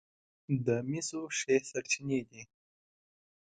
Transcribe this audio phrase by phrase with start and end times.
[0.65, 2.41] د مسو ښې سرچینې دي.